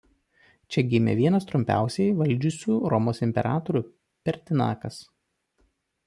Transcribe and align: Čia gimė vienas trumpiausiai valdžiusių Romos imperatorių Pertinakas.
Čia 0.75 0.83
gimė 0.91 1.13
vienas 1.17 1.43
trumpiausiai 1.49 2.15
valdžiusių 2.21 2.77
Romos 2.93 3.21
imperatorių 3.27 3.83
Pertinakas. 4.29 4.97